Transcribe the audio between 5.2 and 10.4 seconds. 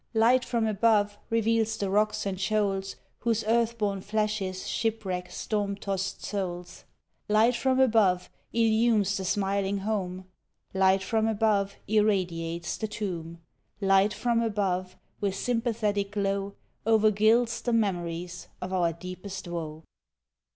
storm tost souls; Light from above illumes the smiling home;